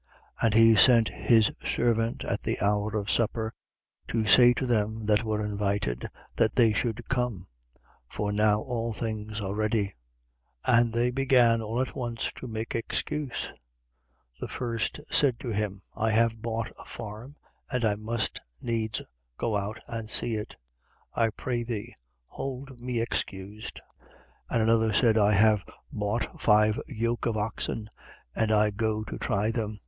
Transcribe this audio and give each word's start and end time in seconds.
14:17. 0.41 0.45
And 0.45 0.53
he 0.55 0.75
sent 0.75 1.09
his 1.09 1.51
servant 1.63 2.23
at 2.23 2.41
the 2.41 2.59
hour 2.59 2.97
of 2.97 3.11
supper 3.11 3.53
to 4.07 4.25
say 4.25 4.51
to 4.55 4.65
them 4.65 5.05
that 5.05 5.23
were 5.23 5.45
invited, 5.45 6.07
that 6.37 6.53
they 6.55 6.73
should 6.73 7.07
come: 7.07 7.45
for 8.07 8.31
now 8.31 8.61
all 8.63 8.93
things 8.93 9.39
are 9.39 9.53
ready. 9.53 9.93
14:18. 10.65 10.79
And 10.81 10.93
they 10.93 11.11
began 11.11 11.61
all 11.61 11.79
at 11.79 11.95
once 11.95 12.31
to 12.37 12.47
make 12.47 12.73
excuse. 12.73 13.53
The 14.39 14.47
first 14.47 15.01
said 15.11 15.39
to 15.41 15.49
him: 15.49 15.83
I 15.95 16.09
have 16.09 16.41
bought 16.41 16.71
a 16.79 16.85
farm 16.85 17.35
and 17.71 17.85
I 17.85 17.93
must 17.93 18.39
needs 18.59 19.03
go 19.37 19.55
out 19.55 19.79
and 19.87 20.09
see 20.09 20.33
it. 20.33 20.57
I 21.13 21.29
pray 21.29 21.61
thee, 21.61 21.93
hold 22.25 22.79
me 22.79 22.99
excused. 23.01 23.79
14:19. 24.49 24.49
And 24.49 24.63
another 24.63 24.93
said: 24.93 25.19
I 25.19 25.33
have 25.33 25.63
bought 25.91 26.41
five 26.41 26.79
yoke 26.87 27.27
of 27.27 27.37
oxen 27.37 27.87
and 28.35 28.51
I 28.51 28.71
go 28.71 29.03
to 29.03 29.19
try 29.19 29.51
them. 29.51 29.77